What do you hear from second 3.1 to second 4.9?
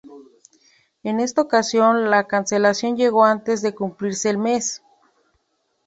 antes de cumplirse el mes.